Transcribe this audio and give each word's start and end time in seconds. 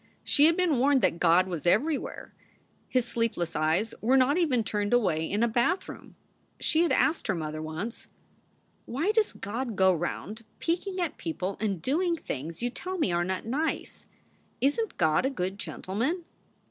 She 0.23 0.45
had 0.47 0.57
been 0.57 0.79
warned 0.79 1.03
that 1.03 1.19
God 1.19 1.47
was 1.47 1.67
every 1.67 1.95
where; 1.95 2.33
His 2.89 3.05
sleepless 3.05 3.55
eyes 3.55 3.93
were 4.01 4.17
not 4.17 4.35
even 4.35 4.63
turned 4.63 4.93
away 4.93 5.29
in 5.29 5.43
a 5.43 5.47
bathroom. 5.47 6.15
She 6.59 6.81
had 6.81 6.91
asked 6.91 7.27
her 7.27 7.35
mother 7.35 7.61
once: 7.61 8.09
"Why 8.87 9.11
does 9.11 9.31
God 9.31 9.75
go 9.75 9.93
round 9.93 10.43
peeking 10.57 10.99
at 10.99 11.17
people 11.17 11.55
and 11.59 11.83
doing 11.83 12.15
things 12.15 12.63
you 12.63 12.71
tell 12.71 12.97
me 12.97 13.11
are 13.11 13.23
not 13.23 13.45
nice? 13.45 14.07
Isn 14.59 14.87
t 14.87 14.95
God 14.97 15.23
a 15.23 15.29
good 15.29 15.59
gentleman 15.59 16.25